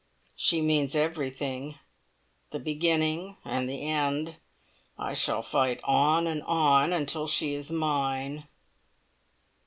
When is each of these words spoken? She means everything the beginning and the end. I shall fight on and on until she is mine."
She 0.35 0.61
means 0.63 0.95
everything 0.95 1.77
the 2.49 2.57
beginning 2.57 3.37
and 3.45 3.69
the 3.69 3.87
end. 3.87 4.37
I 4.97 5.13
shall 5.13 5.43
fight 5.43 5.79
on 5.83 6.25
and 6.25 6.41
on 6.41 6.91
until 6.91 7.27
she 7.27 7.53
is 7.53 7.69
mine." 7.71 8.47